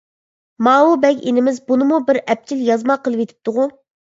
ماۋۇ 0.67 0.95
بەگ 1.03 1.21
ئىنىمىز 1.31 1.61
بۇنىمۇ 1.69 2.01
بىر 2.09 2.21
ئەپچىل 2.23 2.65
يازما 2.71 2.99
قىلىۋېتىپتىغۇ! 3.05 3.69